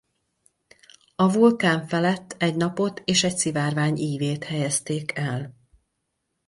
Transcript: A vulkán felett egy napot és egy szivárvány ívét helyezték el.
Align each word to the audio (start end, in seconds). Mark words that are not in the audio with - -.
A 1.15 1.31
vulkán 1.31 1.87
felett 1.87 2.35
egy 2.39 2.55
napot 2.55 3.01
és 3.05 3.23
egy 3.23 3.37
szivárvány 3.37 3.97
ívét 3.97 4.43
helyezték 4.43 5.11
el. 5.17 5.55